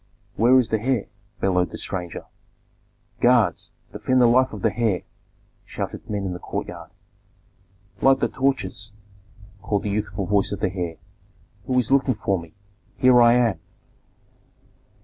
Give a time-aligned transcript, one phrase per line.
[0.35, 1.05] "Where is the heir?"
[1.41, 2.25] bellowed the stranger.
[3.19, 3.71] "Guards!
[3.93, 5.03] Defend the life of the heir!"
[5.63, 6.89] shouted men in the courtyard.
[8.01, 8.93] "Light the torches!"
[9.61, 10.95] called the youthful voice of the heir.
[11.67, 12.55] "Who is looking for me?
[12.97, 13.59] Here I am!"